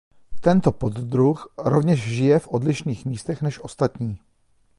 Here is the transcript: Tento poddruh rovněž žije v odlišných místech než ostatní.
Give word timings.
Tento 0.41 0.71
poddruh 0.71 1.53
rovněž 1.57 2.01
žije 2.13 2.39
v 2.39 2.47
odlišných 2.47 3.05
místech 3.05 3.41
než 3.41 3.63
ostatní. 3.63 4.19